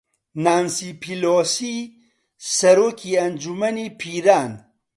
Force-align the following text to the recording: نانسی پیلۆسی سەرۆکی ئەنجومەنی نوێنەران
نانسی 0.43 0.89
پیلۆسی 1.01 1.75
سەرۆکی 2.55 3.17
ئەنجومەنی 3.19 3.87
نوێنەران 3.99 4.51